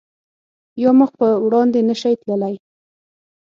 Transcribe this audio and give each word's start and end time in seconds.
یا 0.81 0.91
مخ 0.99 1.11
په 1.19 1.27
وړاندې 1.45 1.79
نه 1.89 1.95
شی 2.01 2.13
تللی 2.21 2.55